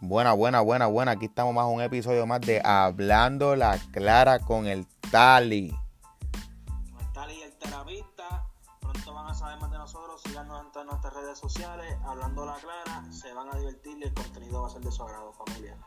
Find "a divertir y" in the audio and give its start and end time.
13.48-14.02